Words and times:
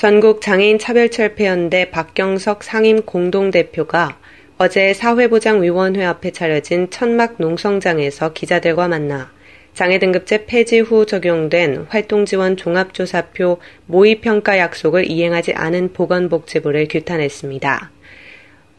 전국 0.00 0.40
장애인 0.40 0.78
차별철폐연대 0.78 1.90
박경석 1.90 2.64
상임 2.64 3.02
공동대표가 3.02 4.16
어제 4.56 4.94
사회보장위원회 4.94 6.02
앞에 6.06 6.30
차려진 6.30 6.88
천막 6.88 7.34
농성장에서 7.36 8.32
기자들과 8.32 8.88
만나 8.88 9.30
장애 9.74 9.98
등급제 9.98 10.46
폐지 10.46 10.78
후 10.78 11.04
적용된 11.04 11.84
활동지원 11.90 12.56
종합조사표 12.56 13.58
모의평가 13.84 14.56
약속을 14.56 15.10
이행하지 15.10 15.52
않은 15.52 15.92
보건복지부를 15.92 16.88
규탄했습니다. 16.88 17.90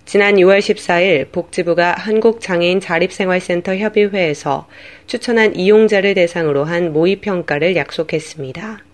지난 0.05 0.38
6월 0.38 0.57
14일 0.57 1.31
복지부가 1.31 1.93
한국장애인 1.99 2.79
자립생활센터 2.79 3.76
협의회에서 3.76 4.67
추천한 5.05 5.55
이용자를 5.55 6.15
대상으로 6.15 6.63
한 6.63 6.91
모의평가를 6.91 7.76
약속했습니다. 7.76 8.85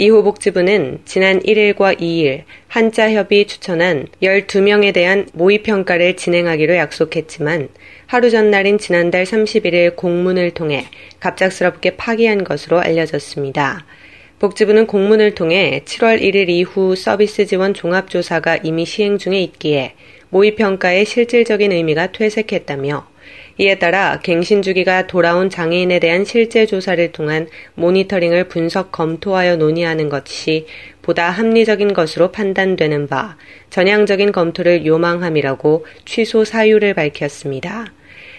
이후 0.00 0.22
복지부는 0.22 1.00
지난 1.04 1.40
1일과 1.40 2.00
2일 2.00 2.44
한자협이 2.68 3.46
추천한 3.46 4.06
12명에 4.22 4.94
대한 4.94 5.28
모의평가를 5.34 6.16
진행하기로 6.16 6.74
약속했지만 6.74 7.68
하루 8.06 8.30
전날인 8.30 8.78
지난달 8.78 9.24
31일 9.24 9.96
공문을 9.96 10.52
통해 10.52 10.86
갑작스럽게 11.20 11.98
파기한 11.98 12.44
것으로 12.44 12.80
알려졌습니다. 12.80 13.84
복지부는 14.38 14.86
공문을 14.86 15.34
통해 15.34 15.82
7월 15.84 16.18
1일 16.22 16.48
이후 16.48 16.96
서비스 16.96 17.44
지원 17.44 17.74
종합조사가 17.74 18.60
이미 18.62 18.86
시행 18.86 19.18
중에 19.18 19.38
있기에 19.42 19.92
모의평가의 20.30 21.04
실질적인 21.04 21.72
의미가 21.72 22.12
퇴색했다며 22.12 23.09
이에 23.60 23.74
따라 23.74 24.18
갱신 24.22 24.62
주기가 24.62 25.06
돌아온 25.06 25.50
장애인에 25.50 25.98
대한 25.98 26.24
실제 26.24 26.64
조사를 26.64 27.12
통한 27.12 27.46
모니터링을 27.74 28.44
분석 28.44 28.90
검토하여 28.90 29.56
논의하는 29.56 30.08
것이 30.08 30.64
보다 31.02 31.28
합리적인 31.28 31.92
것으로 31.92 32.32
판단되는 32.32 33.06
바 33.06 33.36
전향적인 33.68 34.32
검토를 34.32 34.86
요망함이라고 34.86 35.84
취소 36.06 36.46
사유를 36.46 36.94
밝혔습니다. 36.94 37.92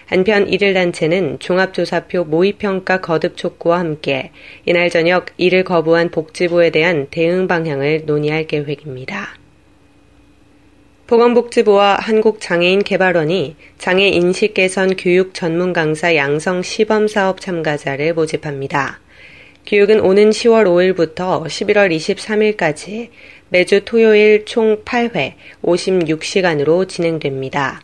한편 0.08 0.48
이일 0.48 0.74
단체는 0.74 1.38
종합조사표 1.38 2.24
모의평가 2.24 3.02
거듭 3.02 3.38
촉구와 3.38 3.78
함께 3.78 4.32
이날 4.66 4.90
저녁 4.90 5.28
이를 5.38 5.64
거부한 5.64 6.10
복지부에 6.10 6.72
대한 6.72 7.10
대응 7.12 7.48
방향을 7.48 8.06
논의할 8.08 8.48
계획입니다. 8.48 9.41
보건복지부와 11.12 11.98
한국장애인개발원이 12.00 13.58
장애 13.78 14.08
인식 14.08 14.54
개선 14.54 14.96
교육 14.96 15.34
전문 15.34 15.74
강사 15.74 16.16
양성 16.16 16.62
시범 16.62 17.10
사업 17.10 17.42
참가자를 17.42 18.14
모집합니다. 18.14 19.02
교육은 19.68 20.00
오는 20.00 20.30
10월 20.30 20.64
5일부터 20.64 21.44
11월 21.44 21.94
23일까지 21.94 23.10
매주 23.50 23.84
토요일 23.84 24.46
총 24.46 24.86
8회 24.86 25.34
56시간으로 25.62 26.88
진행됩니다. 26.88 27.82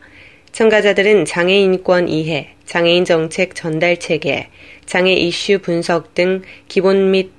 참가자들은 0.54 1.26
장애인권 1.26 2.08
이해, 2.08 2.54
장애인 2.64 3.04
정책 3.04 3.56
전달 3.56 3.98
체계, 3.98 4.48
장애 4.86 5.12
이슈 5.12 5.60
분석 5.60 6.14
등 6.14 6.44
기본 6.70 7.12
및 7.12 7.32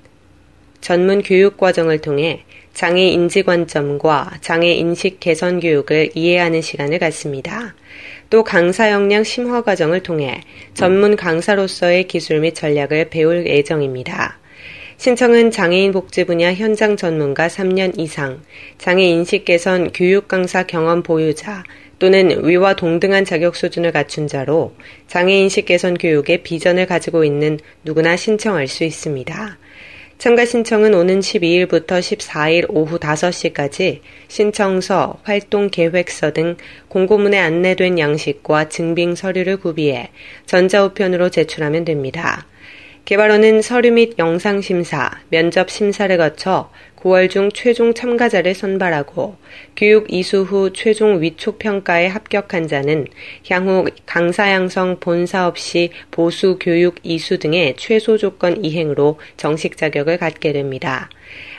전문 0.83 1.23
교육 1.23 1.57
과정을 1.57 2.03
통해 2.03 2.45
장애 2.79 3.09
인지 3.09 3.43
관점과 3.43 4.39
장애 4.41 4.71
인식 4.71 5.19
개선 5.19 5.59
교육을 5.59 6.11
이해하는 6.15 6.63
시간을 6.63 7.01
갖습니다. 7.01 7.75
또 8.31 8.45
강사 8.45 8.93
역량 8.93 9.25
심화 9.25 9.63
과정을 9.63 10.05
통해 10.05 10.43
전문 10.75 11.17
강사로서의 11.17 12.05
기술 12.05 12.39
및 12.39 12.55
전략을 12.55 13.11
배울 13.11 13.49
예정입니다. 13.49 14.39
신청은 14.97 15.51
장애인 15.51 15.91
복지 15.91 16.23
분야 16.23 16.55
현장 16.55 16.97
전문가 16.97 17.49
3년 17.49 17.99
이상, 17.99 18.43
장애 18.79 19.07
인식 19.07 19.45
개선 19.45 19.91
교육 19.93 20.29
강사 20.29 20.63
경험 20.63 21.03
보유자 21.03 21.65
또는 21.99 22.47
위와 22.47 22.77
동등한 22.77 23.25
자격 23.25 23.57
수준을 23.57 23.91
갖춘 23.91 24.29
자로 24.29 24.73
장애 25.09 25.37
인식 25.37 25.65
개선 25.65 25.95
교육의 25.95 26.45
비전을 26.45 26.87
가지고 26.87 27.25
있는 27.25 27.59
누구나 27.83 28.15
신청할 28.15 28.69
수 28.69 28.85
있습니다. 28.85 29.59
참가 30.19 30.45
신청은 30.45 30.95
오는 30.95 31.21
12일부터 31.21 32.01
14일 32.01 32.67
오후 32.71 32.99
5시까지 32.99 34.01
신청서, 34.27 35.21
활동 35.23 35.69
계획서 35.71 36.33
등 36.33 36.57
공고문에 36.89 37.39
안내된 37.39 38.01
양식과 38.01 38.69
증빙 38.69 39.15
서류를 39.15 39.59
구비해 39.59 40.11
전자우편으로 40.47 41.29
제출하면 41.29 41.85
됩니다. 41.85 42.49
개발원은 43.09 43.63
서류 43.63 43.93
및 43.93 44.19
영상 44.19 44.61
심사, 44.61 45.11
면접 45.31 45.71
심사를 45.71 46.15
거쳐 46.19 46.71
9월 46.97 47.31
중 47.31 47.51
최종 47.51 47.95
참가자를 47.95 48.55
선발하고 48.55 49.37
교육 49.75 50.13
이수 50.13 50.43
후 50.43 50.75
최종 50.75 51.23
위촉 51.23 51.59
평가에 51.59 52.07
합격한 52.07 52.69
자는 52.69 53.07
향후 53.49 53.87
강사 54.05 54.51
양성 54.51 55.01
본사업 55.01 55.57
시 55.57 55.91
보수 56.11 56.59
교육 56.61 56.97
이수 57.03 57.39
등의 57.39 57.77
최소 57.79 58.19
조건 58.19 58.63
이행으로 58.63 59.19
정식 59.39 59.79
자격을 59.79 60.19
갖게 60.19 60.53
됩니다. 60.53 61.09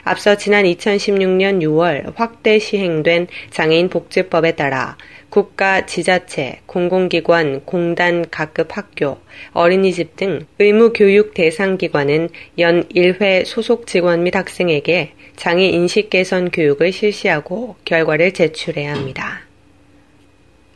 앞서 0.02 0.36
지난 0.36 0.64
2016년 0.64 1.60
6월 1.62 2.12
확대 2.16 2.58
시행된 2.58 3.28
장애인 3.50 3.88
복지법에 3.88 4.56
따라 4.56 4.96
국가, 5.28 5.86
지자체, 5.86 6.60
공공기관, 6.66 7.64
공단, 7.64 8.24
각급 8.30 8.76
학교, 8.76 9.18
어린이집 9.52 10.16
등 10.16 10.46
의무 10.58 10.92
교육 10.92 11.34
대상 11.34 11.78
기관은 11.78 12.28
연 12.58 12.84
1회 12.88 13.44
소속 13.44 13.86
직원 13.86 14.24
및 14.24 14.34
학생에게 14.34 15.12
장애 15.36 15.66
인식 15.66 16.10
개선 16.10 16.50
교육을 16.50 16.92
실시하고 16.92 17.76
결과를 17.84 18.32
제출해야 18.32 18.94
합니다. 18.94 19.49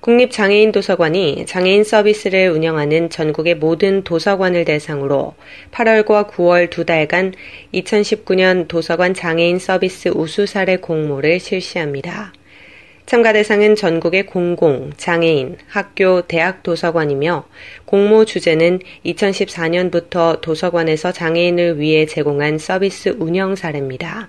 국립장애인 0.04 0.70
도서관이 0.70 1.46
장애인 1.46 1.82
서비스를 1.82 2.50
운영하는 2.50 3.08
전국의 3.08 3.54
모든 3.54 4.04
도서관을 4.04 4.66
대상으로 4.66 5.32
8월과 5.72 6.28
9월 6.28 6.68
두 6.68 6.84
달간 6.84 7.32
2019년 7.72 8.68
도서관 8.68 9.14
장애인 9.14 9.58
서비스 9.58 10.10
우수 10.14 10.44
사례 10.44 10.76
공모를 10.76 11.40
실시합니다. 11.40 12.34
참가 13.06 13.32
대상은 13.32 13.76
전국의 13.76 14.26
공공, 14.26 14.92
장애인, 14.98 15.56
학교, 15.68 16.20
대학 16.20 16.62
도서관이며 16.62 17.46
공모 17.86 18.26
주제는 18.26 18.80
2014년부터 19.06 20.42
도서관에서 20.42 21.12
장애인을 21.12 21.80
위해 21.80 22.04
제공한 22.04 22.58
서비스 22.58 23.16
운영 23.18 23.56
사례입니다. 23.56 24.28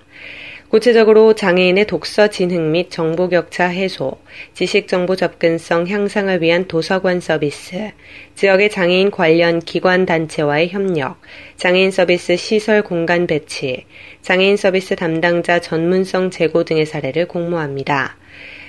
구체적으로 0.68 1.34
장애인의 1.34 1.86
독서 1.86 2.28
진흥 2.28 2.72
및 2.72 2.90
정보 2.90 3.28
격차 3.28 3.68
해소, 3.68 4.18
지식 4.52 4.88
정보 4.88 5.14
접근성 5.14 5.86
향상을 5.86 6.42
위한 6.42 6.66
도서관 6.66 7.20
서비스, 7.20 7.92
지역의 8.34 8.70
장애인 8.70 9.12
관련 9.12 9.60
기관 9.60 10.06
단체와의 10.06 10.70
협력, 10.70 11.20
장애인 11.56 11.92
서비스 11.92 12.36
시설 12.36 12.82
공간 12.82 13.28
배치, 13.28 13.84
장애인 14.22 14.56
서비스 14.56 14.96
담당자 14.96 15.60
전문성 15.60 16.30
제고 16.30 16.64
등의 16.64 16.84
사례를 16.84 17.28
공모합니다. 17.28 18.16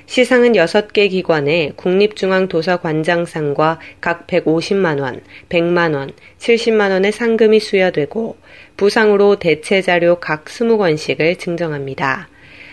시상은 0.07 0.53
6개 0.53 1.09
기관의 1.09 1.73
국립중앙도서관장상과 1.75 3.79
각 3.99 4.25
150만원, 4.25 5.19
100만원, 5.49 6.13
70만원의 6.39 7.11
상금이 7.11 7.59
수여되고 7.59 8.37
부상으로 8.77 9.35
대체자료 9.35 10.21
각 10.21 10.45
20권씩을 10.45 11.37
증정합니다. 11.37 12.29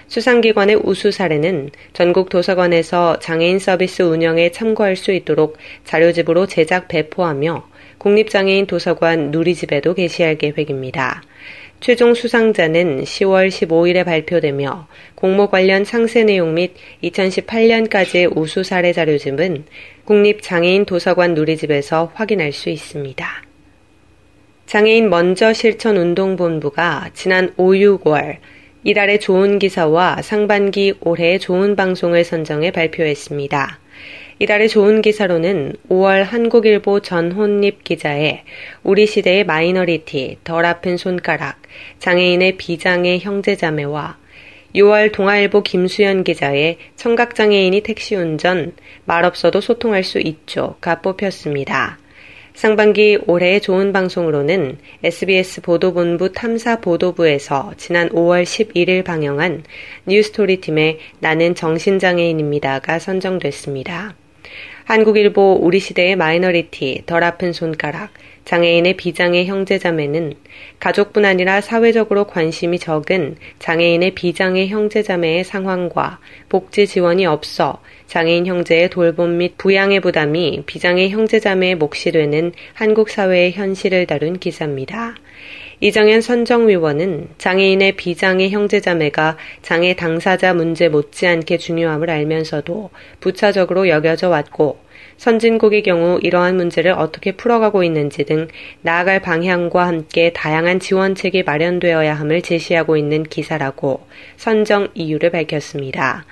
수상기관의 0.07 0.77
우수 0.85 1.11
사례는 1.11 1.71
전국 1.93 2.29
도서관에서 2.29 3.19
장애인 3.19 3.59
서비스 3.59 4.03
운영에 4.03 4.53
참고할 4.53 4.95
수 4.95 5.11
있도록 5.11 5.57
자료집으로 5.83 6.47
제작 6.47 6.87
배포하며 6.87 7.67
국립장애인 7.99 8.67
도서관 8.67 9.33
누리집에도 9.33 9.95
게시할 9.95 10.39
계획입니다. 10.39 11.25
최종 11.85 12.15
수상자는 12.15 13.05
10월 13.05 13.49
15일에 13.51 14.07
발표되며 14.07 14.89
공모 15.15 15.51
관련 15.51 15.85
상세 15.85 16.25
내용 16.25 16.55
및 16.55 16.73
2018년까지의 17.03 18.35
우수 18.35 18.63
사례 18.63 18.95
자료집은 18.95 19.67
국립장애인 20.07 20.87
도서관 20.87 21.35
누리집에서 21.35 22.11
확인할 22.15 22.53
수 22.53 22.71
있습니다. 22.71 23.29
장애인 24.65 25.11
먼저 25.11 25.53
실천 25.53 25.99
운동본부가 25.99 27.11
지난 27.13 27.53
5, 27.59 27.73
6월 27.73 28.39
이달의 28.85 29.21
좋은 29.21 29.59
기사와 29.59 30.23
상반기 30.23 30.95
올해의 31.03 31.39
좋은 31.39 31.77
방송을 31.77 32.25
선정해 32.25 32.71
발표했습니다. 32.71 33.84
이달의 34.41 34.69
좋은 34.69 35.01
기사로는 35.01 35.75
5월 35.89 36.25
한국일보 36.25 37.01
전혼립 37.01 37.85
기자의 37.85 38.43
우리 38.83 39.07
시대의 39.07 39.45
마이너리티, 39.45 40.39
덜 40.43 40.67
아픈 40.67 40.97
손가락, 40.97 41.63
장애인의 42.01 42.57
비장의 42.57 43.21
형제자매와 43.21 44.19
6월 44.75 45.13
동아일보 45.13 45.63
김수연 45.63 46.25
기자의 46.25 46.79
청각장애인이 46.97 47.81
택시 47.83 48.17
운전, 48.17 48.73
말 49.05 49.25
없어도 49.25 49.61
소통할 49.61 50.03
수 50.03 50.19
있죠가 50.19 51.01
뽑혔습니다. 51.01 51.99
상반기 52.55 53.19
올해의 53.29 53.61
좋은 53.61 53.93
방송으로는 53.93 54.79
SBS 55.05 55.61
보도본부 55.61 56.33
탐사 56.33 56.81
보도부에서 56.81 57.73
지난 57.77 58.09
5월 58.09 58.43
11일 58.43 59.05
방영한 59.05 59.63
뉴스토리 60.07 60.61
팀의 60.61 60.99
나는 61.21 61.55
정신장애인입니다가 61.55 62.99
선정됐습니다. 62.99 64.17
한국일보 64.85 65.61
우리 65.63 65.81
시대의 65.81 66.15
minority 66.15 67.05
덜 67.07 67.25
아픈 67.25 67.55
손가락 67.55 68.11
장애인의 68.45 68.99
비장애 68.99 69.47
형제자매는 69.47 70.35
가족뿐 70.79 71.25
아니라 71.25 71.63
사회적으로 71.63 72.25
관심이 72.25 72.79
적은 72.79 73.37
장애인의 73.61 74.11
비장애 74.11 74.67
형제자매의 74.67 75.45
상황과 75.45 76.19
복지 76.51 76.87
지원이 76.87 77.25
없어 77.25 77.81
장애인 78.09 78.47
형제의 78.47 78.91
돌봄 78.91 79.39
및 79.39 79.57
부양의 79.57 80.01
부담이 80.01 80.65
비장애 80.67 81.09
형제자매의 81.09 81.77
몫이 81.77 82.13
되는 82.13 82.53
한국 82.75 83.09
사회의 83.09 83.53
현실을 83.53 84.05
다룬 84.05 84.39
기사입니다. 84.39 85.15
이정현 85.85 86.23
선정위원은 86.23 87.29
장애인의 87.37 87.97
비장애 87.97 88.49
형제자매가 88.49 89.37
장애 89.61 89.95
당사자 89.95 90.55
문제 90.55 90.89
못지않게 90.89 91.59
중요함을 91.59 92.09
알면서도 92.09 92.89
부차적으로 93.21 93.91
여겨져 93.91 94.31
왔고 94.31 94.79
선진국의 95.19 95.83
경우 95.83 96.19
이러한 96.23 96.57
문제를 96.57 96.93
어떻게 96.93 97.33
풀어가고 97.33 97.85
있는지 97.85 98.25
등 98.25 98.49
나아갈 98.81 99.21
방향과 99.21 99.87
함께 99.87 100.33
다양한 100.33 100.81
지원책이 100.81 101.43
마련되어야 101.43 102.15
함을 102.15 102.41
제시하고 102.41 102.97
있는 102.97 103.23
기사라고 103.23 104.07
선정 104.39 104.89
이유를 104.95 105.33
밝혔습니다. 105.33 106.25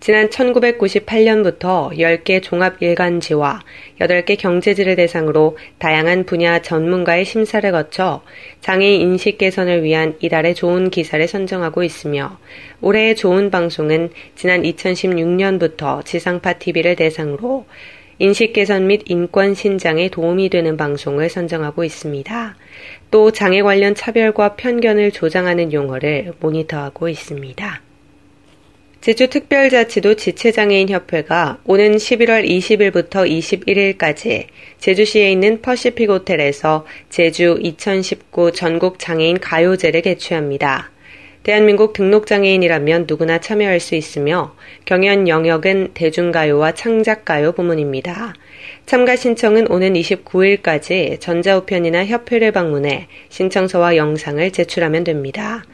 지난 0.00 0.30
1998년부터 0.30 1.90
10개 1.98 2.42
종합 2.42 2.82
일간지와 2.82 3.60
8개 4.00 4.38
경제지를 4.38 4.96
대상으로 4.96 5.58
다양한 5.78 6.24
분야 6.24 6.62
전문가의 6.62 7.26
심사를 7.26 7.70
거쳐 7.70 8.22
장애인 8.62 9.02
인식 9.02 9.36
개선을 9.36 9.84
위한 9.84 10.16
이달의 10.20 10.54
좋은 10.54 10.88
기사를 10.88 11.28
선정하고 11.28 11.82
있으며 11.82 12.38
올해의 12.80 13.14
좋은 13.14 13.50
방송은 13.50 14.08
지난 14.36 14.62
2016년부터 14.62 16.02
지상파 16.02 16.54
TV를 16.54 16.96
대상으로 16.96 17.66
인식 18.18 18.54
개선 18.54 18.86
및 18.86 19.02
인권 19.04 19.54
신장에 19.54 20.08
도움이 20.08 20.48
되는 20.48 20.78
방송을 20.78 21.28
선정하고 21.28 21.84
있습니다. 21.84 22.56
또 23.10 23.32
장애 23.32 23.60
관련 23.60 23.94
차별과 23.94 24.56
편견을 24.56 25.10
조장하는 25.10 25.74
용어를 25.74 26.32
모니터하고 26.40 27.10
있습니다. 27.10 27.89
제주특별자치도 29.00 30.16
지체장애인협회가 30.16 31.60
오는 31.64 31.96
11월 31.96 32.46
20일부터 32.46 33.26
21일까지 33.26 34.48
제주시에 34.78 35.32
있는 35.32 35.62
퍼시픽 35.62 36.10
호텔에서 36.10 36.84
제주 37.08 37.58
2019 37.62 38.52
전국 38.52 38.98
장애인 38.98 39.40
가요제를 39.40 40.02
개최합니다. 40.02 40.90
대한민국 41.50 41.94
등록장애인이라면 41.94 43.06
누구나 43.08 43.38
참여할 43.40 43.80
수 43.80 43.96
있으며 43.96 44.54
경연 44.84 45.26
영역은 45.26 45.88
대중가요와 45.94 46.74
창작가요 46.74 47.50
부문입니다. 47.50 48.34
참가 48.86 49.16
신청은 49.16 49.68
오는 49.68 49.94
29일까지 49.94 51.18
전자우편이나 51.18 52.06
협회를 52.06 52.52
방문해 52.52 53.08
신청서와 53.30 53.96
영상을 53.96 54.48
제출하면 54.52 55.02
됩니다. 55.02 55.64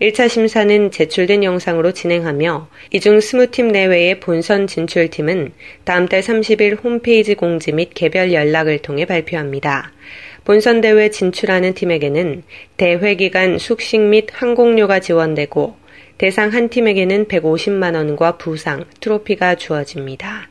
1차 0.00 0.28
심사는 0.28 0.92
제출된 0.92 1.42
영상으로 1.42 1.90
진행하며 1.90 2.68
이 2.92 3.00
중 3.00 3.18
20팀 3.18 3.72
내외의 3.72 4.20
본선 4.20 4.68
진출팀은 4.68 5.50
다음 5.82 6.06
달 6.06 6.20
30일 6.20 6.84
홈페이지 6.84 7.34
공지 7.34 7.72
및 7.72 7.90
개별 7.92 8.32
연락을 8.32 8.78
통해 8.78 9.04
발표합니다. 9.04 9.90
본선 10.44 10.82
대회 10.82 11.10
진출하는 11.10 11.72
팀에게는 11.72 12.42
대회 12.76 13.14
기간 13.14 13.58
숙식 13.58 14.00
및 14.00 14.28
항공료가 14.30 15.00
지원되고 15.00 15.74
대상 16.18 16.52
한 16.52 16.68
팀에게는 16.68 17.26
150만 17.26 17.94
원과 17.94 18.36
부상, 18.36 18.84
트로피가 19.00 19.54
주어집니다. 19.56 20.48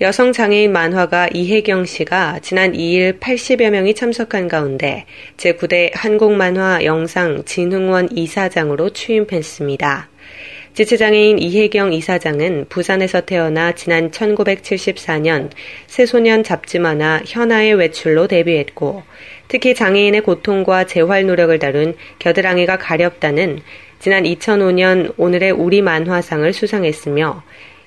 여성 0.00 0.32
장애인 0.32 0.70
만화가 0.70 1.30
이혜경 1.34 1.84
씨가 1.84 2.38
지난 2.40 2.72
2일 2.72 3.18
80여 3.18 3.70
명이 3.70 3.94
참석한 3.94 4.46
가운데 4.46 5.04
제9대 5.36 5.90
한국만화 5.92 6.84
영상 6.84 7.42
진흥원 7.44 8.10
이사장으로 8.12 8.90
취임했습니다. 8.90 10.08
지체장애인 10.78 11.40
이혜경 11.40 11.92
이사장은 11.92 12.66
부산에서 12.68 13.22
태어나 13.22 13.72
지난 13.72 14.12
1974년 14.12 15.50
새소년 15.88 16.44
잡지 16.44 16.78
만화 16.78 17.20
현아의 17.26 17.74
외출로 17.74 18.28
데뷔했고 18.28 19.02
특히 19.48 19.74
장애인의 19.74 20.20
고통과 20.20 20.84
재활 20.84 21.26
노력을 21.26 21.58
다룬 21.58 21.96
겨드랑이가 22.20 22.78
가렵다는 22.78 23.58
지난 23.98 24.22
2005년 24.22 25.14
오늘의 25.16 25.50
우리 25.50 25.82
만화상을 25.82 26.52
수상했으며 26.52 27.42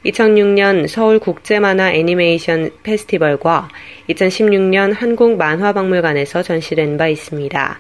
2006년 0.06 0.90
서울 0.90 1.20
국제만화 1.20 1.94
애니메이션 1.94 2.72
페스티벌과 2.84 3.70
2016년 4.10 4.94
한국 4.94 5.38
만화박물관에서 5.38 6.44
전시된 6.44 6.98
바 6.98 7.08
있습니다. 7.08 7.80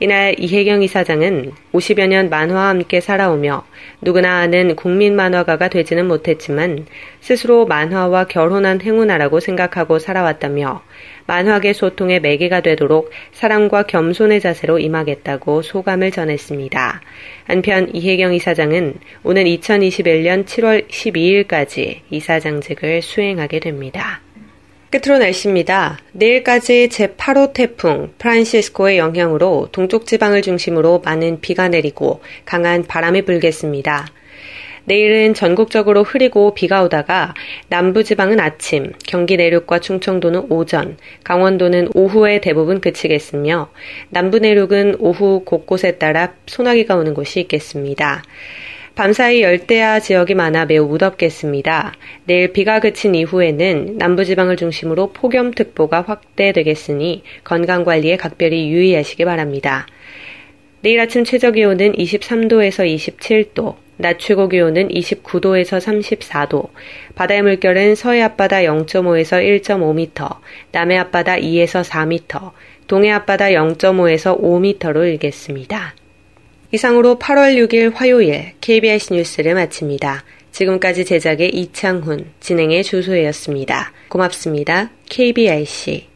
이날 0.00 0.36
이혜경 0.38 0.84
이사장은 0.84 1.50
50여 1.72 2.06
년 2.06 2.30
만화와 2.30 2.68
함께 2.68 3.00
살아오며 3.00 3.64
누구나 4.00 4.38
아는 4.38 4.76
국민 4.76 5.16
만화가가 5.16 5.68
되지는 5.68 6.06
못했지만 6.06 6.86
스스로 7.20 7.66
만화와 7.66 8.28
결혼한 8.28 8.80
행운아라고 8.80 9.40
생각하고 9.40 9.98
살아왔다며 9.98 10.82
만화계 11.26 11.72
소통의 11.72 12.20
매개가 12.20 12.60
되도록 12.60 13.10
사랑과 13.32 13.82
겸손의 13.82 14.40
자세로 14.40 14.78
임하겠다고 14.78 15.62
소감을 15.62 16.12
전했습니다. 16.12 17.00
한편 17.44 17.90
이혜경 17.92 18.34
이사장은 18.34 18.94
오는 19.24 19.44
2021년 19.44 20.46
7월 20.46 20.88
12일까지 20.88 22.02
이사장직을 22.10 23.02
수행하게 23.02 23.58
됩니다. 23.58 24.20
끝으로 24.90 25.18
날씨입니다. 25.18 25.98
내일까지 26.12 26.88
제8호 26.90 27.52
태풍 27.52 28.12
프란시스코의 28.16 28.96
영향으로 28.96 29.68
동쪽 29.70 30.06
지방을 30.06 30.40
중심으로 30.40 31.02
많은 31.04 31.40
비가 31.42 31.68
내리고 31.68 32.22
강한 32.46 32.84
바람이 32.84 33.22
불겠습니다. 33.22 34.06
내일은 34.86 35.34
전국적으로 35.34 36.02
흐리고 36.02 36.54
비가 36.54 36.82
오다가 36.82 37.34
남부 37.68 38.02
지방은 38.02 38.40
아침, 38.40 38.94
경기 39.06 39.36
내륙과 39.36 39.80
충청도는 39.80 40.46
오전, 40.48 40.96
강원도는 41.24 41.90
오후에 41.94 42.40
대부분 42.40 42.80
그치겠으며 42.80 43.70
남부 44.08 44.38
내륙은 44.38 44.96
오후 45.00 45.42
곳곳에 45.44 45.98
따라 45.98 46.32
소나기가 46.46 46.96
오는 46.96 47.12
곳이 47.12 47.40
있겠습니다. 47.40 48.22
밤사이 48.98 49.42
열대야 49.42 50.00
지역이 50.00 50.34
많아 50.34 50.64
매우 50.64 50.88
무덥겠습니다. 50.88 51.94
내일 52.24 52.52
비가 52.52 52.80
그친 52.80 53.14
이후에는 53.14 53.96
남부지방을 53.96 54.56
중심으로 54.56 55.12
폭염특보가 55.12 56.02
확대되겠으니 56.02 57.22
건강관리에 57.44 58.16
각별히 58.16 58.68
유의하시기 58.68 59.24
바랍니다. 59.24 59.86
내일 60.80 60.98
아침 60.98 61.22
최저 61.22 61.52
기온은 61.52 61.92
23도에서 61.92 62.92
27도, 62.92 63.76
낮 63.98 64.18
최고 64.18 64.48
기온은 64.48 64.88
29도에서 64.88 65.78
34도, 65.78 66.70
바다의 67.14 67.42
물결은 67.42 67.94
서해 67.94 68.20
앞바다 68.22 68.62
0.5에서 68.62 69.62
1.5m, 69.62 70.38
남해 70.72 70.98
앞바다 70.98 71.36
2에서 71.36 71.88
4m, 71.88 72.50
동해 72.88 73.12
앞바다 73.12 73.50
0.5에서 73.50 74.42
5m로 74.42 75.06
일겠습니다. 75.06 75.94
이상으로 76.70 77.18
8월 77.18 77.54
6일 77.66 77.94
화요일 77.94 78.52
KBS 78.60 79.12
뉴스를 79.12 79.54
마칩니다. 79.54 80.24
지금까지 80.52 81.04
제작의 81.04 81.50
이창훈, 81.50 82.30
진행의 82.40 82.82
주소혜였습니다. 82.82 83.92
고맙습니다. 84.08 84.90
KBRC 85.08 86.08